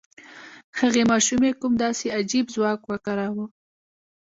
هغې 0.79 1.03
ماشومې 1.11 1.51
کوم 1.59 1.73
داسې 1.83 2.05
عجيب 2.19 2.45
ځواک 2.53 2.81
وکاراوه؟ 2.85 3.45